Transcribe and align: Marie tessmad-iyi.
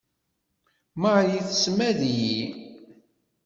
Marie 1.01 1.41
tessmad-iyi. 1.49 2.43